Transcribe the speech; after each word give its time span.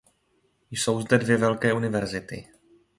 Jsou 0.71 1.01
zde 1.01 1.17
dvě 1.17 1.37
velké 1.37 1.73
univerzity. 1.73 2.47